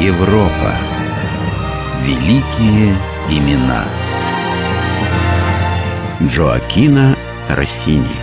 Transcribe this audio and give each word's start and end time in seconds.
Европа. 0.00 0.74
Великие 2.02 2.96
имена. 3.28 3.86
Джоакина 6.22 7.18
Россини. 7.50 8.16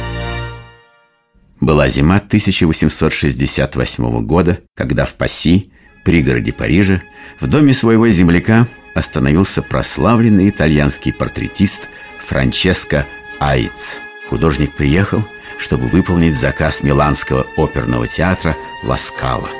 Была 1.59 1.87
зима 1.87 2.15
1868 2.15 4.25
года, 4.25 4.61
когда 4.75 5.05
в 5.05 5.13
Пасси, 5.13 5.71
пригороде 6.03 6.51
Парижа, 6.51 7.03
в 7.39 7.45
доме 7.45 7.75
своего 7.75 8.09
земляка 8.09 8.67
остановился 8.95 9.61
прославленный 9.61 10.49
итальянский 10.49 11.13
портретист 11.13 11.89
Франческо 12.25 13.05
Айц. 13.39 13.97
Художник 14.29 14.75
приехал, 14.75 15.23
чтобы 15.59 15.89
выполнить 15.89 16.35
заказ 16.35 16.81
Миланского 16.81 17.45
оперного 17.55 18.07
театра 18.07 18.57
«Ласкала». 18.81 19.56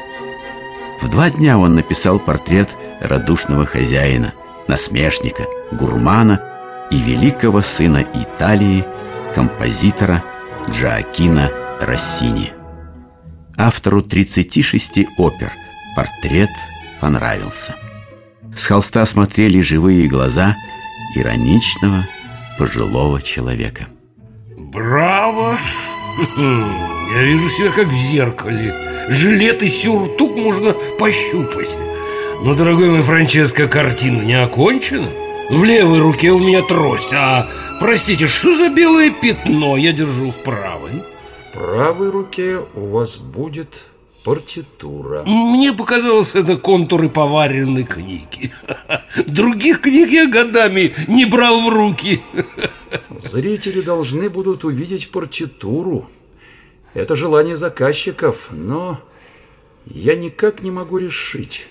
В 1.02 1.10
два 1.10 1.30
дня 1.30 1.58
он 1.58 1.76
написал 1.76 2.20
портрет 2.20 2.70
радушного 3.02 3.66
хозяина, 3.66 4.34
насмешника, 4.68 5.44
гурмана 5.72 6.42
и 6.92 7.00
великого 7.00 7.62
сына 7.62 8.06
Италии, 8.14 8.86
композитора 9.36 10.24
Джоакина 10.70 11.52
Россини. 11.80 12.52
Автору 13.56 14.02
36 14.02 15.08
опер 15.18 15.52
портрет 15.96 16.50
понравился. 17.00 17.76
С 18.56 18.66
холста 18.66 19.06
смотрели 19.06 19.62
живые 19.62 20.08
глаза 20.08 20.56
ироничного 21.16 22.08
пожилого 22.58 23.22
человека. 23.22 23.88
Браво! 24.58 25.58
Я 26.18 27.24
вижу 27.24 27.50
себя 27.50 27.72
как 27.72 27.88
в 27.88 27.96
зеркале. 27.96 28.74
Жилет 29.10 29.64
и 29.64 29.70
сюртук 29.70 30.36
можно 30.36 30.74
пощупать. 30.98 31.76
Но, 32.44 32.54
дорогой 32.54 32.90
мой 32.90 33.02
Франческо, 33.02 33.68
картина 33.68 34.22
не 34.22 34.42
окончена. 34.42 35.10
В 35.50 35.64
левой 35.64 36.00
руке 36.00 36.32
у 36.32 36.40
меня 36.40 36.62
трость, 36.62 37.14
а, 37.14 37.48
простите, 37.80 38.28
что 38.28 38.58
за 38.58 38.70
белое 38.70 39.12
пятно 39.12 39.78
я 39.78 39.94
держу 39.94 40.32
в 40.32 40.44
правой? 40.44 40.92
В 41.50 41.54
правой 41.54 42.10
руке 42.10 42.60
у 42.76 42.88
вас 42.88 43.18
будет 43.18 43.70
партитура. 44.26 45.24
Мне 45.26 45.72
показалось, 45.72 46.36
это 46.36 46.58
контуры 46.58 47.08
поваренной 47.08 47.84
книги. 47.84 48.52
Других 49.26 49.80
книг 49.80 50.10
я 50.10 50.28
годами 50.28 50.94
не 51.08 51.24
брал 51.24 51.62
в 51.62 51.70
руки. 51.70 52.22
Зрители 53.22 53.80
должны 53.80 54.30
будут 54.30 54.66
увидеть 54.66 55.12
партитуру. 55.12 56.10
Это 56.94 57.16
желание 57.16 57.56
заказчиков, 57.56 58.48
но 58.52 59.00
я 59.86 60.16
никак 60.16 60.64
не 60.64 60.72
могу 60.72 60.98
решить. 60.98 61.68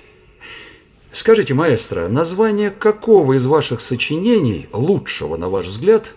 Скажите, 1.12 1.54
маэстро, 1.54 2.08
название 2.08 2.70
какого 2.70 3.34
из 3.34 3.46
ваших 3.46 3.80
сочинений, 3.80 4.68
лучшего, 4.72 5.36
на 5.36 5.48
ваш 5.48 5.66
взгляд, 5.66 6.14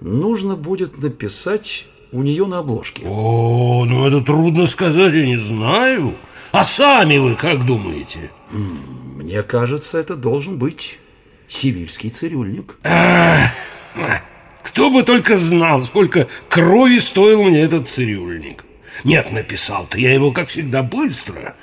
нужно 0.00 0.54
будет 0.54 0.98
написать 0.98 1.86
у 2.12 2.22
нее 2.22 2.46
на 2.46 2.58
обложке? 2.58 3.02
О, 3.06 3.84
ну 3.86 4.06
это 4.06 4.20
трудно 4.24 4.66
сказать, 4.66 5.14
я 5.14 5.26
не 5.26 5.36
знаю. 5.36 6.14
А 6.52 6.62
сами 6.62 7.18
вы 7.18 7.34
как 7.34 7.66
думаете? 7.66 8.30
Мне 8.52 9.42
кажется, 9.42 9.98
это 9.98 10.14
должен 10.14 10.58
быть 10.58 10.98
сивильский 11.48 12.10
цирюльник. 12.10 12.76
Кто 14.64 14.90
бы 14.90 15.02
только 15.02 15.36
знал, 15.36 15.84
сколько 15.84 16.26
крови 16.48 16.98
стоил 16.98 17.44
мне 17.44 17.60
этот 17.60 17.86
цирюльник. 17.86 18.64
Нет, 19.04 19.30
написал-то 19.30 19.98
я 19.98 20.12
его, 20.14 20.32
как 20.32 20.48
всегда, 20.48 20.82
быстро. 20.82 21.54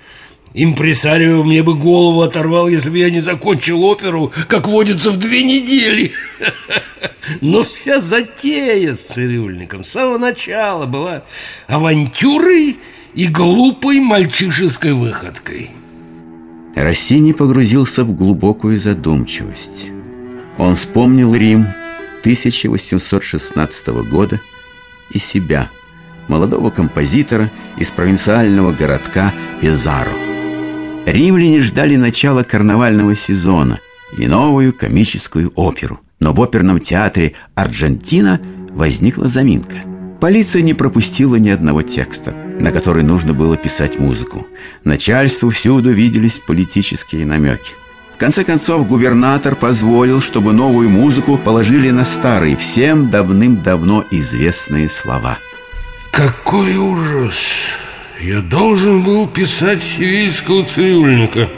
Импресарио 0.54 1.44
мне 1.44 1.64
бы 1.64 1.74
голову 1.74 2.22
оторвал, 2.22 2.68
если 2.68 2.90
бы 2.92 3.00
я 3.00 3.10
не 3.10 3.20
закончил 3.20 3.84
оперу, 3.84 4.32
как 4.48 4.68
водится, 4.68 5.10
в 5.10 5.18
две 5.18 5.44
недели. 5.44 6.12
Но 7.42 7.64
вся 7.64 8.00
затея 8.00 8.94
с 8.94 9.00
цирюльником 9.00 9.84
с 9.84 9.90
самого 9.90 10.20
начала 10.20 10.86
была 10.86 11.24
авантюрой 11.68 12.78
и 13.16 13.28
глупой 13.28 14.00
мальчишеской 14.00 14.94
выходкой. 14.94 15.72
Россини 16.76 17.32
погрузился 17.32 18.04
в 18.04 18.16
глубокую 18.16 18.78
задумчивость. 18.78 19.88
Он 20.58 20.76
вспомнил 20.76 21.34
Рим 21.34 21.66
1816 22.22 23.88
года 24.10 24.40
и 25.12 25.20
себя, 25.20 25.70
молодого 26.28 26.70
композитора 26.70 27.52
из 27.78 27.92
провинциального 27.92 28.72
городка 28.72 29.34
Пизаро. 29.60 30.12
Римляне 31.06 31.60
ждали 31.60 31.96
начала 31.96 32.44
карнавального 32.44 33.16
сезона 33.16 33.80
и 34.16 34.28
новую 34.28 34.74
комическую 34.74 35.52
оперу. 35.56 36.00
Но 36.20 36.34
в 36.34 36.42
оперном 36.42 36.80
театре 36.80 37.34
«Аргентина» 37.56 38.40
возникла 38.70 39.28
заминка. 39.28 39.78
Полиция 40.20 40.62
не 40.62 40.76
пропустила 40.76 41.38
ни 41.38 41.50
одного 41.50 41.82
текста, 41.82 42.32
на 42.60 42.72
который 42.72 43.02
нужно 43.02 43.34
было 43.34 43.58
писать 43.58 43.98
музыку. 43.98 44.46
Начальству 44.84 45.50
всюду 45.50 45.92
виделись 45.92 46.38
политические 46.38 47.26
намеки. 47.26 47.72
Конце 48.22 48.44
концов, 48.44 48.88
губернатор 48.88 49.56
позволил, 49.56 50.22
чтобы 50.22 50.54
новую 50.54 50.92
музыку 50.92 51.40
положили 51.40 51.90
на 51.90 52.06
старые, 52.06 52.56
всем 52.56 53.10
давным-давно 53.10 54.06
известные 54.12 54.90
слова. 54.90 55.40
Какой 56.12 56.76
ужас! 56.76 57.34
Я 58.20 58.42
должен 58.42 59.02
был 59.02 59.26
писать 59.26 59.82
сивильского 59.82 60.64
цирюльника 60.64 61.50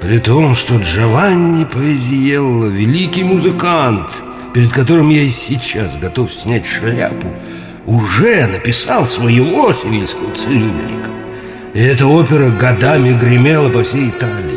При 0.00 0.20
том, 0.20 0.54
что 0.54 0.76
Джованни 0.76 1.64
Поэзиелло 1.64 2.66
Великий 2.66 3.24
музыкант 3.24 4.22
Перед 4.54 4.70
которым 4.70 5.08
я 5.08 5.22
и 5.22 5.28
сейчас 5.28 5.96
готов 5.96 6.32
снять 6.32 6.64
шляпу 6.64 7.26
Уже 7.86 8.46
написал 8.46 9.04
своего 9.04 9.72
сивильского 9.72 10.32
цирюльника 10.32 11.10
И 11.74 11.80
эта 11.80 12.06
опера 12.06 12.50
годами 12.50 13.18
гремела 13.18 13.68
по 13.68 13.82
всей 13.82 14.10
Италии 14.10 14.55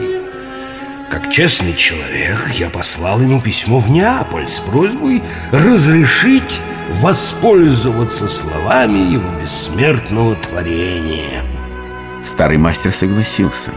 как 1.09 1.31
честный 1.31 1.75
человек, 1.75 2.49
я 2.53 2.69
послал 2.69 3.19
ему 3.21 3.41
письмо 3.41 3.79
в 3.79 3.89
Неаполь 3.89 4.47
с 4.47 4.59
просьбой 4.59 5.23
разрешить 5.51 6.61
воспользоваться 7.01 8.27
словами 8.27 8.99
его 8.99 9.29
бессмертного 9.41 10.35
творения. 10.35 11.43
Старый 12.23 12.57
мастер 12.57 12.93
согласился. 12.93 13.71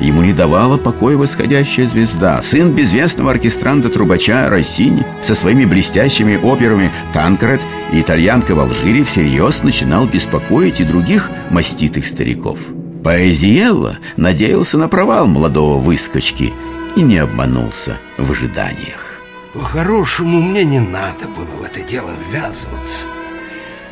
Ему 0.00 0.22
не 0.22 0.32
давала 0.32 0.76
покоя 0.78 1.16
восходящая 1.16 1.86
звезда. 1.86 2.40
Сын 2.42 2.72
безвестного 2.72 3.32
оркестранта-трубача 3.32 4.48
Россини 4.48 5.06
со 5.22 5.34
своими 5.34 5.64
блестящими 5.64 6.36
операми 6.36 6.90
«Танкред» 7.12 7.60
и 7.92 8.00
«Итальянка 8.00 8.54
в 8.54 8.60
Алжире» 8.60 9.04
всерьез 9.04 9.62
начинал 9.62 10.06
беспокоить 10.06 10.80
и 10.80 10.84
других 10.84 11.30
маститых 11.50 12.06
стариков. 12.06 12.58
Поэзиелло 13.04 13.98
надеялся 14.16 14.78
на 14.78 14.88
провал 14.88 15.26
молодого 15.26 15.78
выскочки– 15.78 16.52
и 16.96 17.02
не 17.02 17.18
обманулся 17.18 17.98
в 18.18 18.30
ожиданиях. 18.30 19.20
По-хорошему, 19.52 20.40
мне 20.40 20.64
не 20.64 20.80
надо 20.80 21.28
было 21.28 21.44
в 21.44 21.62
это 21.62 21.80
дело 21.80 22.10
ввязываться. 22.28 23.06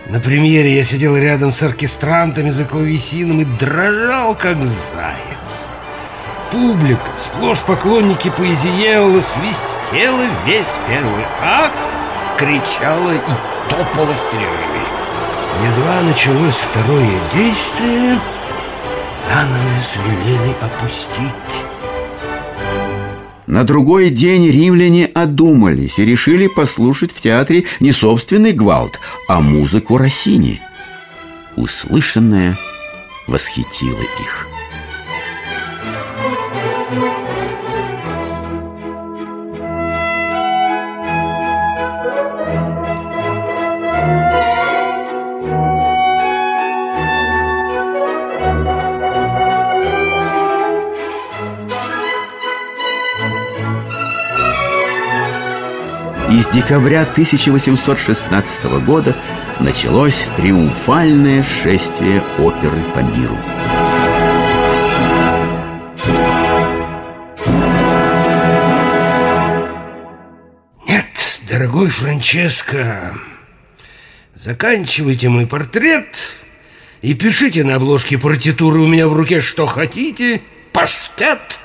На 0.08 0.18
премьере 0.20 0.76
я 0.76 0.82
сидел 0.82 1.16
рядом 1.16 1.52
с 1.52 1.62
оркестрантами 1.62 2.50
за 2.50 2.64
клавесином 2.64 3.40
и 3.40 3.44
дрожал, 3.44 4.34
как 4.34 4.58
заяц. 4.62 5.68
Публика, 6.50 7.10
сплошь 7.16 7.60
поклонники 7.60 8.30
Поэзиелла, 8.36 9.20
свистела 9.20 10.22
весь 10.44 10.66
первый 10.88 11.24
акт, 11.40 11.78
кричала 12.36 13.14
и 13.14 13.20
топала 13.70 14.12
в 14.12 14.30
перерыве. 14.30 14.82
Едва 15.70 16.02
началось 16.02 16.56
второе 16.56 17.20
действие, 17.34 18.18
занавес 19.32 19.96
велели 19.96 20.54
опустить. 20.60 21.54
На 23.46 23.64
другой 23.64 24.10
день 24.10 24.50
римляне 24.50 25.06
одумались 25.06 25.98
и 25.98 26.04
решили 26.04 26.46
послушать 26.48 27.12
в 27.12 27.20
театре 27.20 27.64
не 27.80 27.92
собственный 27.92 28.52
гвалт, 28.52 28.98
а 29.28 29.40
музыку 29.40 29.96
Россини. 29.96 30.60
Услышанное 31.56 32.58
восхитило 33.26 34.00
их. 34.00 34.51
Из 56.32 56.48
декабря 56.48 57.02
1816 57.02 58.64
года 58.84 59.14
началось 59.60 60.30
триумфальное 60.36 61.42
шествие 61.42 62.22
оперы 62.38 62.82
по 62.94 63.00
миру. 63.00 63.36
Нет, 70.88 71.06
дорогой 71.48 71.90
Франческо, 71.90 73.14
заканчивайте 74.34 75.28
мой 75.28 75.46
портрет 75.46 76.16
и 77.02 77.12
пишите 77.12 77.62
на 77.62 77.74
обложке 77.74 78.16
партитуры 78.16 78.80
у 78.80 78.86
меня 78.86 79.06
в 79.06 79.12
руке 79.12 79.40
что 79.40 79.66
хотите. 79.66 80.40
Паштет! 80.72 81.60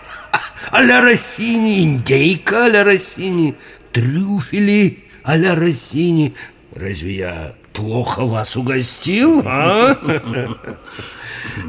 А-ля 0.71 1.01
Россини, 1.01 1.83
индейка 1.83 2.65
а-ля 2.65 2.83
Россини, 2.83 3.55
трюфели 3.91 4.99
а-ля 5.23 5.55
Россини. 5.55 6.35
Разве 6.73 7.15
я 7.15 7.55
плохо 7.73 8.25
вас 8.25 8.55
угостил, 8.55 9.41
а? 9.45 9.97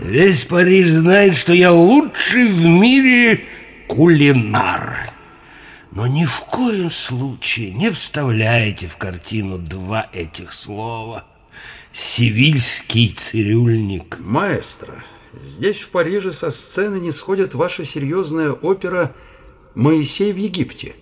Весь 0.03 0.45
Париж 0.45 0.89
знает, 0.89 1.37
что 1.37 1.53
я 1.53 1.73
лучший 1.73 2.47
в 2.47 2.65
мире 2.65 3.45
кулинар. 3.87 5.13
Но 5.91 6.07
ни 6.07 6.25
в 6.25 6.41
коем 6.51 6.91
случае 6.91 7.73
не 7.73 7.91
вставляйте 7.91 8.87
в 8.87 8.97
картину 8.97 9.59
два 9.59 10.09
этих 10.13 10.53
слова. 10.53 11.25
Сивильский 11.93 13.09
цирюльник. 13.09 14.19
Маэстро, 14.21 15.03
здесь 15.43 15.81
в 15.81 15.91
Париже 15.91 16.33
со 16.33 16.51
сцены 16.51 16.97
не 16.97 17.11
сходит 17.11 17.55
ваша 17.55 17.85
серьезная 17.85 18.53
опера 18.53 19.15
«Моисей 19.75 20.33
в 20.33 20.37
Египте». 20.37 20.95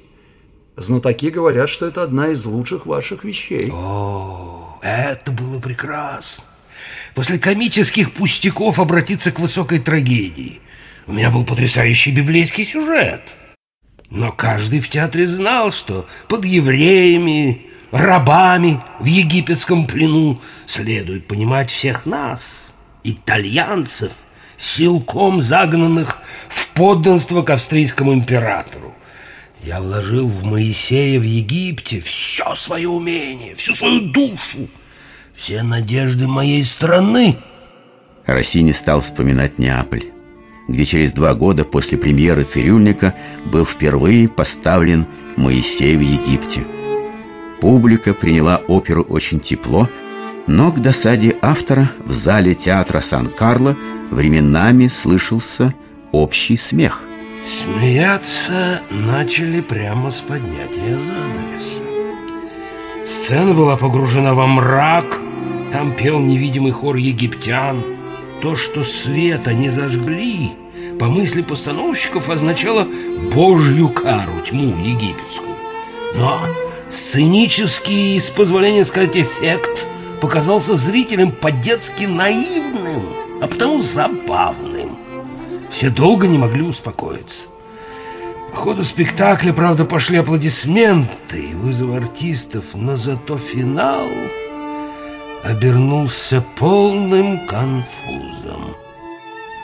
Знатоки 0.76 1.30
говорят, 1.30 1.70
что 1.70 1.86
это 1.86 2.02
одна 2.02 2.28
из 2.28 2.44
лучших 2.44 2.84
ваших 2.84 3.24
вещей. 3.24 3.70
О, 3.72 4.78
это 4.82 5.32
было 5.32 5.58
прекрасно. 5.58 6.44
После 7.14 7.38
комических 7.38 8.12
пустяков 8.12 8.78
обратиться 8.78 9.32
к 9.32 9.38
высокой 9.38 9.78
трагедии. 9.78 10.60
У 11.06 11.12
меня 11.12 11.30
был 11.30 11.44
потрясающий 11.44 12.10
библейский 12.10 12.64
сюжет. 12.64 13.22
Но 14.10 14.32
каждый 14.32 14.80
в 14.80 14.88
театре 14.90 15.26
знал, 15.26 15.72
что 15.72 16.06
под 16.28 16.44
евреями, 16.44 17.66
рабами 17.90 18.82
в 19.00 19.06
египетском 19.06 19.86
плену 19.86 20.42
следует 20.66 21.26
понимать 21.26 21.70
всех 21.70 22.04
нас, 22.04 22.74
итальянцев, 23.10 24.12
силком 24.56 25.40
загнанных 25.40 26.18
в 26.48 26.68
подданство 26.70 27.42
к 27.42 27.50
австрийскому 27.50 28.14
императору. 28.14 28.94
Я 29.62 29.80
вложил 29.80 30.28
в 30.28 30.44
Моисея 30.44 31.18
в 31.18 31.24
Египте 31.24 32.00
все 32.00 32.54
свое 32.54 32.88
умение, 32.88 33.56
всю 33.56 33.74
свою 33.74 34.00
душу, 34.12 34.68
все 35.34 35.62
надежды 35.62 36.26
моей 36.28 36.64
страны. 36.64 37.36
Россини 38.26 38.72
стал 38.72 39.00
вспоминать 39.00 39.58
Неаполь 39.58 40.16
где 40.68 40.84
через 40.84 41.12
два 41.12 41.34
года 41.34 41.64
после 41.64 41.98
премьеры 41.98 42.44
«Цирюльника» 42.44 43.14
был 43.44 43.64
впервые 43.64 44.28
поставлен 44.28 45.06
«Моисей 45.36 45.96
в 45.96 46.00
Египте». 46.00 46.66
Публика 47.60 48.14
приняла 48.14 48.56
оперу 48.68 49.02
очень 49.02 49.40
тепло, 49.40 49.88
но 50.46 50.72
к 50.72 50.80
досаде 50.80 51.36
автора 51.42 51.90
в 52.04 52.12
зале 52.12 52.54
театра 52.54 53.00
Сан-Карло 53.00 53.76
временами 54.10 54.88
слышался 54.88 55.74
общий 56.12 56.56
смех. 56.56 57.02
Смеяться 57.62 58.80
начали 58.90 59.60
прямо 59.60 60.10
с 60.10 60.20
поднятия 60.20 60.98
занавеса. 60.98 61.82
Сцена 63.06 63.54
была 63.54 63.76
погружена 63.76 64.34
во 64.34 64.46
мрак, 64.46 65.20
там 65.72 65.92
пел 65.94 66.18
невидимый 66.18 66.72
хор 66.72 66.96
египтян– 66.96 67.82
то, 68.40 68.54
что 68.54 68.84
света 68.84 69.54
не 69.54 69.70
зажгли, 69.70 70.52
по 71.00 71.06
мысли 71.06 71.42
постановщиков 71.42 72.28
означало 72.28 72.86
божью 73.32 73.88
кару, 73.88 74.40
тьму 74.44 74.76
египетскую. 74.84 75.56
Но 76.14 76.40
сценический, 76.88 78.20
с 78.20 78.30
позволения 78.30 78.84
сказать, 78.84 79.16
эффект 79.16 79.86
показался 80.20 80.76
зрителям 80.76 81.32
по-детски 81.32 82.04
наивным, 82.04 83.04
а 83.42 83.46
потому 83.46 83.80
забавным. 83.80 84.98
Все 85.70 85.90
долго 85.90 86.26
не 86.26 86.38
могли 86.38 86.62
успокоиться. 86.62 87.48
По 88.50 88.56
ходу 88.56 88.84
спектакля, 88.84 89.52
правда, 89.52 89.84
пошли 89.84 90.16
аплодисменты 90.16 91.40
и 91.50 91.54
вызов 91.54 91.94
артистов, 91.94 92.64
но 92.74 92.96
зато 92.96 93.36
финал 93.36 94.06
обернулся 95.44 96.44
полным 96.56 97.46
конфузом. 97.46 98.74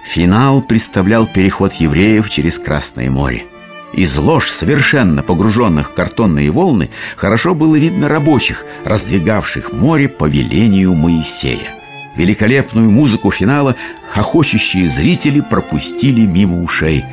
Финал 0.05 0.63
представлял 0.63 1.27
переход 1.27 1.75
евреев 1.75 2.29
через 2.29 2.59
Красное 2.59 3.11
море. 3.11 3.47
Из 3.93 4.17
лож, 4.17 4.51
совершенно 4.51 5.23
погруженных 5.23 5.91
в 5.91 5.95
картонные 5.95 6.51
волны, 6.51 6.91
хорошо 7.17 7.55
было 7.55 7.77
видно 7.77 8.09
рабочих, 8.09 8.65
раздвигавших 8.85 9.73
море 9.73 10.09
по 10.09 10.25
велению 10.25 10.95
Моисея. 10.95 11.77
Великолепную 12.17 12.91
музыку 12.91 13.31
финала 13.31 13.77
хохочущие 14.11 14.87
зрители 14.87 15.41
пропустили 15.41 16.23
мимо 16.23 16.63
ушей. 16.63 17.05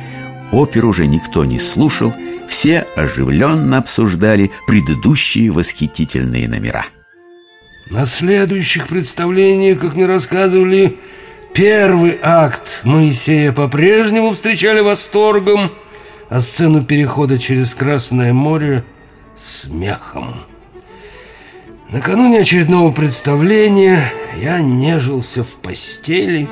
Оперу 0.52 0.88
уже 0.88 1.06
никто 1.06 1.44
не 1.44 1.58
слушал, 1.58 2.14
все 2.48 2.86
оживленно 2.96 3.78
обсуждали 3.78 4.50
предыдущие 4.66 5.50
восхитительные 5.50 6.48
номера. 6.48 6.86
На 7.90 8.06
следующих 8.06 8.88
представлениях, 8.88 9.80
как 9.80 9.96
мне 9.96 10.06
рассказывали, 10.06 10.98
первый 11.54 12.18
акт 12.22 12.80
Моисея 12.84 13.52
по-прежнему 13.52 14.30
встречали 14.30 14.80
восторгом, 14.80 15.72
а 16.30 16.40
сцену 16.40 16.84
перехода 16.84 17.38
через 17.38 17.74
Красное 17.74 18.32
море– 18.32 18.84
смехом. 19.36 20.36
Накануне 21.90 22.40
очередного 22.40 22.92
представления 22.92 24.12
я 24.40 24.60
нежился 24.60 25.42
в 25.42 25.50
постели. 25.56 26.48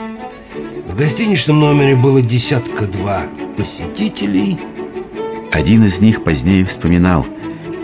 В 0.88 0.96
гостиничном 0.96 1.60
номере 1.60 1.94
было 1.94 2.20
десятка-два 2.20 3.22
посетителей. 3.56 4.58
Один 5.52 5.84
из 5.84 6.00
них 6.00 6.24
позднее 6.24 6.66
вспоминал, 6.66 7.24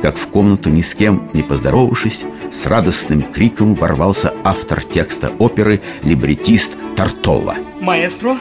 как 0.02 0.16
в 0.16 0.26
комнату 0.26 0.70
ни 0.70 0.80
с 0.80 0.96
кем 0.96 1.30
не 1.32 1.44
поздоровавшись, 1.44 2.24
с 2.50 2.66
радостным 2.66 3.22
криком 3.22 3.74
ворвался 3.74 4.34
автор 4.42 4.82
текста 4.82 5.30
оперы, 5.38 5.80
либретист 6.02 6.72
Тартолла. 6.96 7.54
Маэстро, 7.80 8.36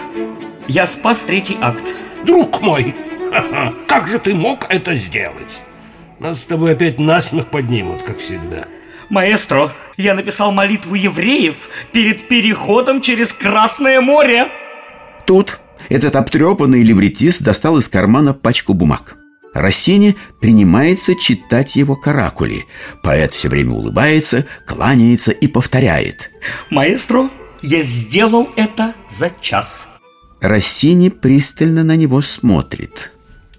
я 0.67 0.88
спас 0.88 1.19
третий 1.19 1.57
акт. 1.61 1.83
Друг 2.25 2.61
мой, 2.61 2.95
как 3.87 4.07
же 4.07 4.19
ты 4.19 4.35
мог 4.35 4.66
это 4.69 4.95
сделать? 4.95 5.61
Нас 6.19 6.42
с 6.42 6.45
тобой 6.45 6.73
опять 6.73 6.99
насмех 6.99 7.47
поднимут, 7.47 8.04
как 8.04 8.19
всегда. 8.19 8.66
Маэстро, 9.09 9.73
я 9.97 10.13
написал 10.13 10.52
молитву 10.52 10.95
евреев 10.95 11.69
перед 11.92 12.28
переходом 12.28 13.02
через 13.02 13.33
Красное 13.33 14.02
море. 14.02 14.47
Тут 15.25 15.59
этот 15.90 16.16
обтрепанный 16.16 16.81
либретист 16.81 17.42
достал 17.42 17.78
из 17.78 17.87
кармана 17.87 18.33
пачку 18.33 18.73
бумаг. 18.73 19.18
Россини 19.54 20.16
принимается 20.42 21.16
читать 21.16 21.75
его 21.75 21.95
каракули. 21.95 22.66
Поэт 23.04 23.33
все 23.33 23.49
время 23.49 23.73
улыбается, 23.73 24.47
кланяется 24.66 25.31
и 25.31 25.47
повторяет. 25.47 26.31
Маэстро, 26.71 27.30
я 27.61 27.83
сделал 27.83 28.49
это 28.56 28.95
за 29.09 29.31
час. 29.42 29.90
Россини 30.42 31.09
пристально 31.09 31.83
на 31.83 31.95
него 31.95 32.21
смотрит. 32.21 33.12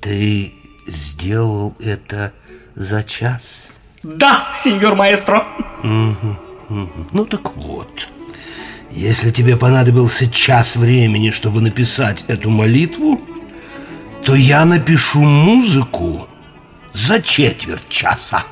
Ты 0.05 0.53
сделал 0.87 1.75
это 1.81 2.35
за 2.75 3.03
час? 3.05 3.69
Да, 4.03 4.51
сеньор 4.55 4.95
маэстро. 4.97 5.47
Угу, 5.83 6.37
угу. 6.69 7.07
Ну 7.11 7.25
так 7.25 7.57
вот. 7.57 8.09
Если 8.91 9.31
тебе 9.31 9.57
понадобился 9.57 10.31
час 10.31 10.77
времени, 10.77 11.31
чтобы 11.31 11.63
написать 11.63 12.27
эту 12.29 12.51
молитву, 12.51 13.19
то 14.27 14.35
я 14.35 14.67
напишу 14.67 15.23
музыку 15.23 16.29
за 16.93 17.23
четверть 17.23 17.89
часа. 17.89 18.45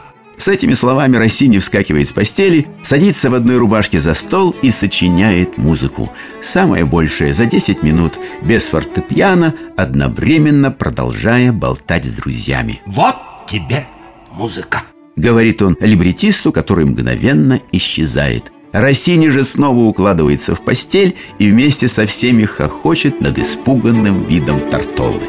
С 0.42 0.48
этими 0.48 0.72
словами 0.72 1.18
Россини 1.18 1.58
вскакивает 1.58 2.08
с 2.08 2.12
постели, 2.12 2.66
садится 2.82 3.30
в 3.30 3.34
одной 3.34 3.58
рубашке 3.58 4.00
за 4.00 4.12
стол 4.12 4.56
и 4.60 4.72
сочиняет 4.72 5.56
музыку. 5.56 6.10
Самое 6.40 6.84
большее 6.84 7.32
за 7.32 7.46
10 7.46 7.84
минут, 7.84 8.18
без 8.42 8.66
фортепиано, 8.66 9.54
одновременно 9.76 10.72
продолжая 10.72 11.52
болтать 11.52 12.06
с 12.06 12.14
друзьями. 12.14 12.82
«Вот 12.86 13.14
тебе 13.46 13.86
музыка!» 14.32 14.82
Говорит 15.14 15.62
он 15.62 15.76
либретисту, 15.80 16.50
который 16.50 16.86
мгновенно 16.86 17.60
исчезает. 17.70 18.50
Россини 18.72 19.28
же 19.28 19.44
снова 19.44 19.78
укладывается 19.78 20.56
в 20.56 20.64
постель 20.64 21.14
и 21.38 21.48
вместе 21.48 21.86
со 21.86 22.04
всеми 22.04 22.46
хохочет 22.46 23.20
над 23.20 23.38
испуганным 23.38 24.24
видом 24.24 24.68
Тартоллы. 24.68 25.22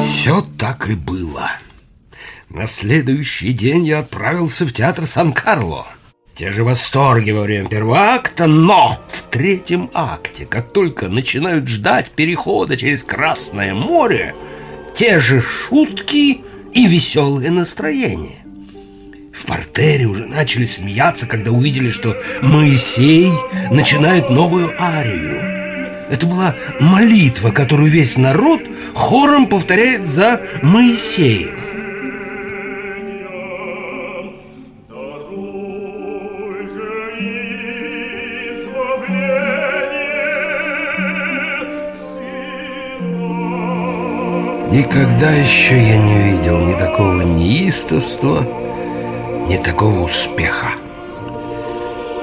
Все 0.00 0.42
так 0.56 0.88
и 0.88 0.94
было. 0.94 1.50
На 2.48 2.66
следующий 2.68 3.52
день 3.52 3.84
я 3.84 3.98
отправился 3.98 4.64
в 4.66 4.72
театр 4.72 5.04
Сан-Карло. 5.04 5.88
Те 6.34 6.52
же 6.52 6.64
восторги 6.64 7.32
во 7.32 7.42
время 7.42 7.68
первого 7.68 7.98
акта, 7.98 8.46
но 8.46 9.00
в 9.08 9.22
третьем 9.22 9.90
акте, 9.92 10.46
как 10.46 10.72
только 10.72 11.08
начинают 11.08 11.66
ждать 11.66 12.10
перехода 12.10 12.76
через 12.76 13.02
Красное 13.02 13.74
море, 13.74 14.34
те 14.94 15.18
же 15.18 15.40
шутки 15.40 16.42
и 16.72 16.86
веселое 16.86 17.50
настроение. 17.50 18.38
В 19.34 19.44
портере 19.44 20.06
уже 20.06 20.26
начали 20.26 20.66
смеяться, 20.66 21.26
когда 21.26 21.50
увидели, 21.50 21.90
что 21.90 22.16
Моисей 22.42 23.32
начинает 23.70 24.30
новую 24.30 24.72
арию. 24.78 25.40
Это 26.10 26.26
была 26.26 26.54
молитва, 26.78 27.50
которую 27.50 27.90
весь 27.90 28.16
народ 28.16 28.62
хором 28.94 29.48
повторяет 29.48 30.06
за 30.06 30.42
Моисеем. 30.62 31.65
Никогда 44.76 45.30
еще 45.30 45.74
я 45.74 45.96
не 45.96 46.32
видел 46.32 46.60
ни 46.60 46.74
такого 46.74 47.22
неистовства, 47.22 48.42
ни 49.48 49.56
такого 49.56 50.00
успеха. 50.00 50.66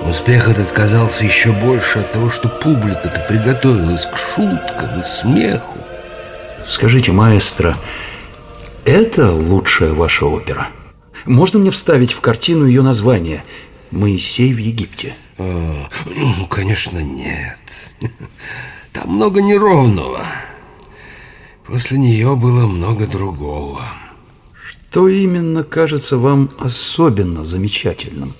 Успех 0.08 0.48
этот 0.48 0.72
казался 0.72 1.26
еще 1.26 1.52
больше 1.52 1.98
от 1.98 2.12
того, 2.12 2.30
что 2.30 2.50
публика-то 2.50 3.26
приготовилась 3.28 4.06
к 4.06 4.16
шуткам 4.16 5.00
и 5.00 5.04
смеху. 5.04 5.80
Скажите, 6.68 7.12
маэстро, 7.12 7.76
это 8.86 9.32
лучшая 9.32 9.94
ваша 9.94 10.28
опера? 10.28 10.68
Можно 11.26 11.58
мне 11.58 11.72
вставить 11.72 12.14
в 12.14 12.22
картину 12.22 12.68
ее 12.68 12.84
название 12.84 13.44
«Моисей 13.90 14.54
в 14.54 14.60
Египте»? 14.60 15.16
А, 15.40 15.88
ну, 16.06 16.46
конечно, 16.46 17.00
нет. 17.00 17.58
Там 18.94 19.10
много 19.10 19.42
неровного. 19.42 20.24
После 21.66 21.98
нее 21.98 22.36
было 22.36 22.68
много 22.68 23.08
другого. 23.08 23.94
Что 24.92 25.08
именно 25.08 25.64
кажется 25.64 26.18
вам 26.18 26.50
особенно 26.60 27.46
замечательным? 27.46 28.34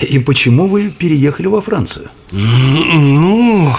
И 0.00 0.18
почему 0.18 0.68
вы 0.68 0.90
переехали 0.90 1.46
во 1.46 1.60
Францию? 1.60 2.10
Ну, 2.30 3.72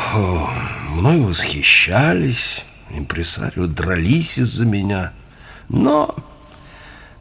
мной 0.91 1.21
восхищались, 1.21 2.65
импресарио 2.91 3.67
дрались 3.67 4.37
из-за 4.37 4.65
меня. 4.65 5.13
Но, 5.69 6.15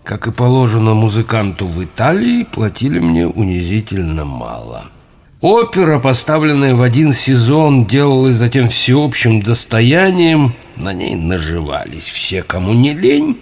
как 0.04 0.26
и 0.26 0.30
положено 0.30 0.94
музыканту 0.94 1.66
в 1.66 1.82
Италии, 1.82 2.44
платили 2.44 2.98
мне 2.98 3.26
унизительно 3.26 4.24
мало– 4.24 4.90
Опера, 5.40 6.00
поставленная 6.00 6.74
в 6.74 6.82
один 6.82 7.12
сезон, 7.12 7.86
делалась 7.86 8.34
затем 8.34 8.68
всеобщим 8.68 9.40
достоянием. 9.40 10.54
На 10.74 10.92
ней 10.92 11.14
наживались 11.14 12.08
все, 12.08 12.42
кому 12.42 12.72
не 12.72 12.92
лень. 12.92 13.38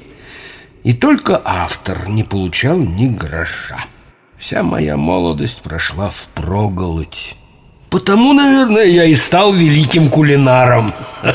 И 0.84 0.92
только 0.92 1.40
автор 1.42 2.06
не 2.06 2.22
получал 2.22 2.78
ни 2.78 3.08
гроша. 3.08 3.86
Вся 4.36 4.62
моя 4.62 4.98
молодость 4.98 5.62
прошла 5.62 6.10
в 6.10 6.28
проголодь. 6.34 7.34
Потому, 7.88 8.34
наверное, 8.34 8.84
я 8.84 9.04
и 9.04 9.14
стал 9.14 9.54
великим 9.54 10.10
кулинаром. 10.10 10.92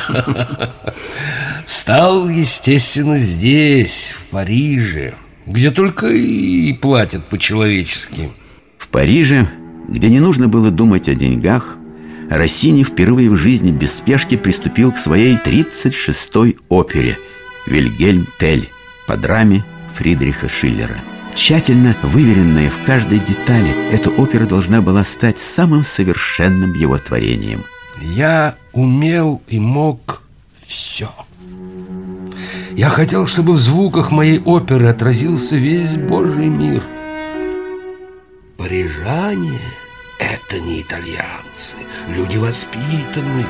Стал, 1.66 2.28
естественно, 2.28 3.18
здесь, 3.18 4.14
в 4.16 4.26
Париже, 4.28 5.14
где 5.46 5.72
только 5.72 6.08
и 6.08 6.74
платят 6.74 7.26
по-человечески. 7.26 8.32
В 8.78 8.90
Париже 8.90 9.48
где 9.88 10.10
не 10.10 10.20
нужно 10.20 10.48
было 10.48 10.72
думать 10.72 11.10
о 11.10 11.16
деньгах, 11.16 11.78
Россини 12.30 12.84
впервые 12.84 13.30
в 13.30 13.36
жизни 13.36 13.72
без 13.72 13.96
спешки 13.96 14.38
приступил 14.38 14.92
к 14.92 14.98
своей 14.98 15.36
36-й 15.36 16.58
опере 16.70 17.18
«Вильгельм 17.66 18.28
Тель» 18.40 18.70
по 19.06 19.18
драме 19.18 19.66
Фридриха 19.96 20.48
Шиллера. 20.48 20.96
Тщательно 21.36 21.96
выверенная 22.04 22.70
в 22.70 22.86
каждой 22.86 23.20
детали, 23.20 23.74
эта 23.92 24.10
опера 24.10 24.46
должна 24.46 24.82
была 24.82 25.04
стать 25.04 25.40
самым 25.40 25.84
совершенным 25.84 26.74
его 26.74 26.98
творением. 26.98 27.64
Я 28.02 28.56
умел 28.74 29.42
и 29.48 29.60
мог 29.60 30.22
все. 30.66 31.12
Я 32.72 32.90
хотел, 32.90 33.28
чтобы 33.28 33.54
в 33.54 33.60
звуках 33.60 34.12
моей 34.12 34.40
оперы 34.40 34.88
отразился 34.88 35.58
весь 35.58 35.96
Божий 35.96 36.48
мир. 36.48 36.82
Парижане 39.02 39.60
это 40.20 40.60
не 40.60 40.82
итальянцы, 40.82 41.78
люди 42.10 42.38
воспитанные. 42.38 43.46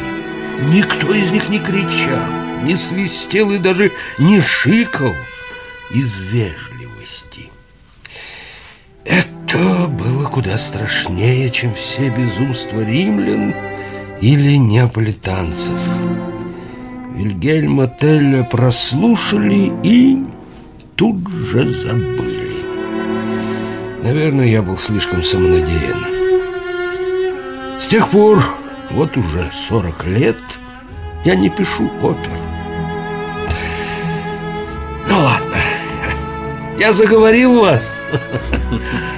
Никто 0.70 1.14
из 1.14 1.32
них 1.32 1.50
не 1.50 1.60
кричал, 1.60 2.64
не 2.64 2.76
свистел 2.76 3.52
и 3.52 3.58
даже 3.58 3.92
не 4.18 4.40
шикал 4.40 5.14
из 5.94 6.22
вежливости. 6.22 7.50
Это 9.04 9.88
было 9.88 10.28
куда 10.30 10.58
страшнее, 10.58 11.50
чем 11.50 11.74
все 11.74 12.10
безумства 12.10 12.82
римлян 12.82 13.54
или 14.22 14.56
неаполитанцев. 14.56 15.80
Вильгельма 17.14 17.88
Телля 17.88 18.44
прослушали 18.44 19.72
и 19.84 20.24
тут 20.96 21.28
же 21.30 21.74
забыли. 21.74 22.41
Наверное, 24.02 24.48
я 24.48 24.64
был 24.64 24.78
слишком 24.80 25.22
самонадеян. 25.22 26.06
С 27.80 27.86
тех 27.86 28.08
пор, 28.10 28.44
вот 28.90 29.16
уже 29.16 29.50
40 29.70 30.06
лет, 30.08 30.38
я 31.24 31.36
не 31.36 31.50
пишу 31.50 31.92
опер. 32.02 32.32
Ну 35.08 35.20
ладно, 35.20 35.58
я 36.80 36.94
заговорил 36.94 37.60
вас, 37.60 38.00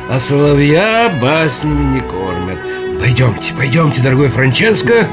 а 0.10 0.20
соловья 0.20 1.10
баснями 1.22 1.96
не 1.96 2.02
кормят. 2.02 2.60
Пойдемте, 3.00 3.54
пойдемте, 3.54 4.02
дорогой 4.02 4.28
Франческо, 4.28 5.08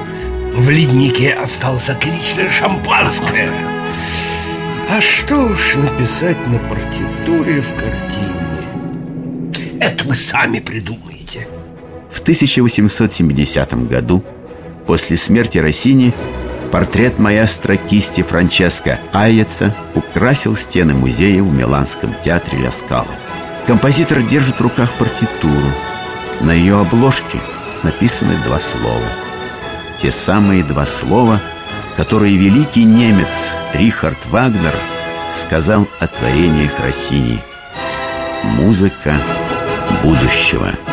в 0.52 0.68
леднике 0.68 1.32
осталось 1.32 1.88
отличное 1.88 2.50
шампанское. 2.50 3.50
А 4.88 5.00
что 5.00 5.36
уж 5.44 5.76
написать 5.76 6.44
на 6.48 6.58
партитуре 6.58 7.60
в 7.60 7.74
картине? 7.76 8.49
Это 9.80 10.04
вы 10.04 10.14
сами 10.14 10.60
придумаете. 10.60 11.48
В 12.10 12.20
1870 12.20 13.88
году, 13.88 14.22
после 14.86 15.16
смерти 15.16 15.56
Россини, 15.58 16.14
портрет 16.70 17.18
маэстро 17.18 17.76
кисти 17.76 18.22
Франческо 18.22 18.98
Айеца 19.12 19.74
украсил 19.94 20.54
стены 20.54 20.92
музея 20.92 21.42
в 21.42 21.52
Миланском 21.52 22.14
театре 22.22 22.58
Ля 22.58 22.72
Скала. 22.72 23.06
Композитор 23.66 24.22
держит 24.22 24.56
в 24.56 24.60
руках 24.60 24.92
партитуру. 24.98 25.72
На 26.40 26.52
ее 26.52 26.78
обложке 26.78 27.38
написаны 27.82 28.34
два 28.44 28.58
слова. 28.58 29.06
Те 30.00 30.12
самые 30.12 30.62
два 30.62 30.84
слова, 30.84 31.40
которые 31.96 32.36
великий 32.36 32.84
немец 32.84 33.52
Рихард 33.72 34.18
Вагнер 34.26 34.74
сказал 35.32 35.88
о 36.00 36.06
творениях 36.06 36.72
Россини. 36.80 37.40
Музыка 38.42 39.14
будущего. 40.02 40.89